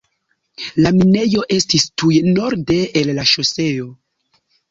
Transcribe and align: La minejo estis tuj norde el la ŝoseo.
La 0.85 0.91
minejo 0.95 1.43
estis 1.57 1.85
tuj 2.03 2.17
norde 2.39 2.79
el 3.03 3.13
la 3.21 3.27
ŝoseo. 3.35 3.93